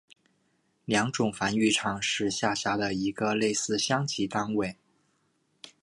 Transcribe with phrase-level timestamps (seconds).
[0.85, 4.75] 良种繁育场是下辖的一个类似乡级单位。